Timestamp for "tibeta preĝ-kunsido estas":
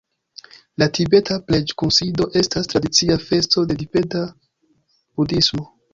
0.97-2.71